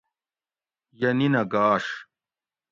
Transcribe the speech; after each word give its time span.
یہ 0.99 1.09
نِنہ 1.17 1.41
گاش 1.51 1.85